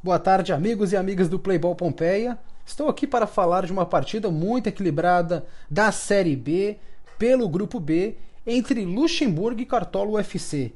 Boa 0.00 0.16
tarde, 0.20 0.52
amigos 0.52 0.92
e 0.92 0.96
amigas 0.96 1.28
do 1.28 1.40
Playball 1.40 1.74
Pompeia. 1.74 2.38
Estou 2.64 2.88
aqui 2.88 3.04
para 3.04 3.26
falar 3.26 3.66
de 3.66 3.72
uma 3.72 3.84
partida 3.84 4.30
muito 4.30 4.68
equilibrada 4.68 5.44
da 5.68 5.90
Série 5.90 6.36
B 6.36 6.76
pelo 7.18 7.48
Grupo 7.48 7.80
B 7.80 8.14
entre 8.46 8.84
Luxemburgo 8.84 9.60
e 9.60 9.66
Cartola 9.66 10.12
UFC. 10.12 10.70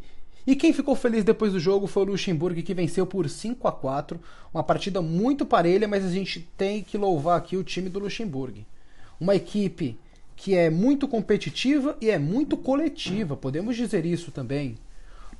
E 0.45 0.57
quem 0.57 0.73
ficou 0.73 0.97
feliz 0.97 1.23
depois 1.23 1.53
do 1.53 1.61
jogo 1.61 1.87
foi 1.87 2.03
o 2.03 2.07
Luxemburgo 2.07 2.61
que 2.65 2.75
venceu 2.75 3.07
por 3.07 3.29
5 3.29 3.69
a 3.69 3.71
4, 3.71 4.21
uma 4.53 4.65
partida 4.65 5.01
muito 5.01 5.47
parelha, 5.47 5.87
mas 5.87 6.05
a 6.05 6.11
gente 6.11 6.41
tem 6.59 6.83
que 6.83 6.99
louvar 6.99 7.39
aqui 7.39 7.57
o 7.57 7.63
time 7.63 7.89
do 7.89 8.01
Luxemburgo. 8.01 8.67
Uma 9.21 9.37
equipe 9.37 9.97
que 10.35 10.57
é 10.57 10.69
muito 10.69 11.07
competitiva 11.07 11.97
e 12.01 12.11
é 12.11 12.19
muito 12.19 12.57
coletiva, 12.57 13.37
podemos 13.37 13.77
dizer 13.77 14.05
isso 14.05 14.33
também. 14.33 14.77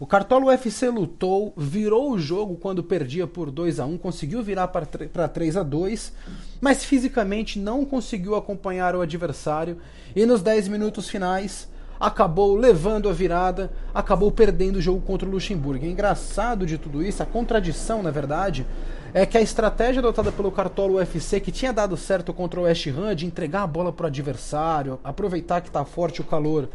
O 0.03 0.07
Cartola 0.07 0.47
UFC 0.47 0.89
lutou, 0.89 1.55
virou 1.57 2.11
o 2.11 2.19
jogo 2.19 2.57
quando 2.57 2.83
perdia 2.83 3.25
por 3.25 3.53
2 3.53 3.79
a 3.79 3.87
1 3.87 3.99
conseguiu 3.99 4.43
virar 4.43 4.67
para 4.67 5.29
3 5.29 5.57
a 5.59 5.63
2 5.63 6.13
mas 6.61 6.85
fisicamente 6.85 7.57
não 7.57 7.85
conseguiu 7.85 8.35
acompanhar 8.35 8.97
o 8.97 9.01
adversário 9.01 9.79
e 10.17 10.27
nos 10.27 10.43
10 10.43 10.67
minutos 10.67 11.09
finais 11.09 11.69
acabou 12.01 12.57
levando 12.57 13.09
a 13.09 13.13
virada, 13.13 13.71
acabou 13.95 14.33
perdendo 14.33 14.75
o 14.75 14.83
jogo 14.83 15.01
contra 15.03 15.29
o 15.29 15.31
Luxemburgo. 15.31 15.85
O 15.85 15.89
engraçado 15.89 16.67
de 16.67 16.79
tudo 16.79 17.01
isso, 17.01 17.23
a 17.23 17.27
contradição, 17.27 18.03
na 18.03 18.11
verdade, 18.11 18.67
é 19.15 19.25
que 19.25 19.39
a 19.39 19.41
estratégia 19.41 20.01
adotada 20.01 20.33
pelo 20.33 20.51
Cartola 20.51 20.95
UFC, 20.95 21.39
que 21.39 21.53
tinha 21.53 21.73
dado 21.73 21.97
certo 21.97 22.35
contra 22.35 22.59
o 22.59 22.65
West 22.65 22.89
Ham, 22.89 23.15
de 23.15 23.25
entregar 23.25 23.63
a 23.63 23.69
bola 23.69 23.93
para 23.93 24.03
o 24.03 24.07
adversário, 24.09 24.99
aproveitar 25.05 25.61
que 25.61 25.69
está 25.69 25.85
forte 25.85 26.21
o 26.21 26.25
calor 26.25 26.69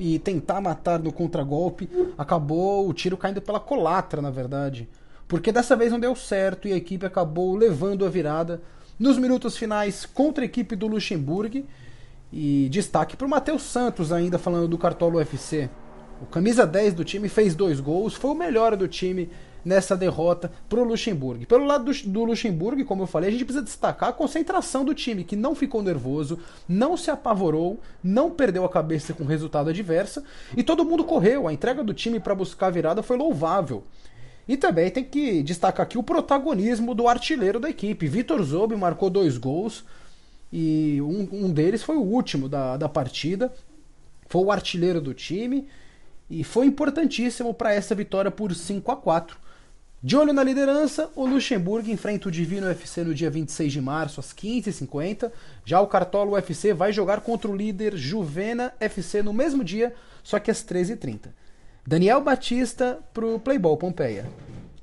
e 0.00 0.18
tentar 0.18 0.62
matar 0.62 0.98
no 0.98 1.12
contragolpe, 1.12 1.86
acabou 2.16 2.88
o 2.88 2.94
tiro 2.94 3.18
caindo 3.18 3.42
pela 3.42 3.60
colatra, 3.60 4.22
na 4.22 4.30
verdade. 4.30 4.88
Porque 5.28 5.52
dessa 5.52 5.76
vez 5.76 5.92
não 5.92 6.00
deu 6.00 6.16
certo 6.16 6.66
e 6.66 6.72
a 6.72 6.76
equipe 6.76 7.04
acabou 7.04 7.54
levando 7.54 8.06
a 8.06 8.08
virada 8.08 8.62
nos 8.98 9.18
minutos 9.18 9.58
finais 9.58 10.06
contra 10.06 10.42
a 10.42 10.46
equipe 10.46 10.74
do 10.74 10.86
Luxemburgo. 10.86 11.66
E 12.32 12.68
destaque 12.70 13.14
para 13.14 13.26
o 13.26 13.30
Matheus 13.30 13.62
Santos, 13.62 14.10
ainda 14.10 14.38
falando 14.38 14.68
do 14.68 14.78
Cartola 14.78 15.16
UFC. 15.16 15.68
O 16.20 16.26
camisa 16.26 16.66
10 16.66 16.94
do 16.94 17.04
time 17.04 17.28
fez 17.28 17.54
dois 17.54 17.80
gols, 17.80 18.14
foi 18.14 18.30
o 18.30 18.34
melhor 18.34 18.76
do 18.76 18.86
time 18.86 19.30
nessa 19.64 19.96
derrota 19.96 20.50
para 20.68 20.80
o 20.80 20.84
Luxemburgo. 20.84 21.46
Pelo 21.46 21.64
lado 21.64 21.84
do, 21.84 22.08
do 22.08 22.24
Luxemburgo, 22.24 22.84
como 22.84 23.02
eu 23.02 23.06
falei, 23.06 23.28
a 23.28 23.32
gente 23.32 23.44
precisa 23.44 23.64
destacar 23.64 24.10
a 24.10 24.12
concentração 24.12 24.84
do 24.84 24.94
time, 24.94 25.24
que 25.24 25.36
não 25.36 25.54
ficou 25.54 25.82
nervoso, 25.82 26.38
não 26.68 26.96
se 26.96 27.10
apavorou, 27.10 27.80
não 28.02 28.30
perdeu 28.30 28.64
a 28.64 28.68
cabeça 28.68 29.14
com 29.14 29.24
resultado 29.24 29.70
adverso 29.70 30.22
e 30.56 30.62
todo 30.62 30.84
mundo 30.84 31.04
correu. 31.04 31.48
A 31.48 31.52
entrega 31.52 31.82
do 31.82 31.94
time 31.94 32.20
para 32.20 32.34
buscar 32.34 32.66
a 32.66 32.70
virada 32.70 33.02
foi 33.02 33.16
louvável. 33.16 33.84
E 34.48 34.56
também 34.56 34.90
tem 34.90 35.04
que 35.04 35.42
destacar 35.42 35.84
aqui 35.84 35.96
o 35.96 36.02
protagonismo 36.02 36.94
do 36.94 37.06
artilheiro 37.06 37.60
da 37.60 37.70
equipe. 37.70 38.08
Vitor 38.08 38.42
Zobe 38.42 38.76
marcou 38.76 39.08
dois 39.08 39.38
gols 39.38 39.84
e 40.52 41.00
um, 41.00 41.28
um 41.46 41.52
deles 41.52 41.82
foi 41.82 41.96
o 41.96 42.02
último 42.02 42.48
da, 42.48 42.76
da 42.76 42.88
partida. 42.88 43.52
Foi 44.26 44.42
o 44.42 44.50
artilheiro 44.50 45.00
do 45.00 45.14
time 45.14 45.68
e 46.30 46.44
foi 46.44 46.66
importantíssimo 46.66 47.52
para 47.52 47.74
essa 47.74 47.94
vitória 47.94 48.30
por 48.30 48.54
5 48.54 48.92
a 48.92 48.96
4 48.96 49.36
de 50.02 50.16
olho 50.16 50.32
na 50.32 50.42
liderança, 50.42 51.10
o 51.14 51.26
Luxemburgo 51.26 51.90
enfrenta 51.90 52.28
o 52.28 52.32
Divino 52.32 52.66
UFC 52.66 53.04
no 53.04 53.14
dia 53.14 53.28
26 53.28 53.70
de 53.70 53.82
março, 53.82 54.18
às 54.18 54.32
15h50. 54.32 55.30
Já 55.62 55.78
o 55.78 55.86
Cartola 55.86 56.30
UFC 56.30 56.72
vai 56.72 56.90
jogar 56.90 57.20
contra 57.20 57.50
o 57.50 57.54
líder 57.54 57.94
Juvena 57.98 58.72
FC 58.80 59.22
no 59.22 59.34
mesmo 59.34 59.62
dia, 59.62 59.94
só 60.22 60.38
que 60.38 60.50
às 60.50 60.64
13h30. 60.64 61.28
Daniel 61.86 62.22
Batista 62.22 62.98
para 63.12 63.26
o 63.26 63.38
Playball 63.38 63.76
Pompeia. 63.76 64.26